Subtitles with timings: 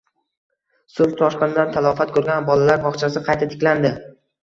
[0.93, 3.97] Suv toshqinidan talofat ko‘rgan bolalar bog‘chasi qayta tiklandi